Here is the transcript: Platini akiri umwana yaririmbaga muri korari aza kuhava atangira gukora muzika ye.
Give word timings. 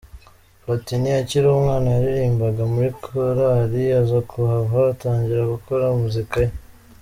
Platini 0.63 1.09
akiri 1.21 1.45
umwana 1.57 1.87
yaririmbaga 1.95 2.63
muri 2.73 2.89
korari 3.03 3.81
aza 4.01 4.19
kuhava 4.29 4.77
atangira 4.93 5.51
gukora 5.53 5.83
muzika 6.01 6.37
ye. 6.45 6.51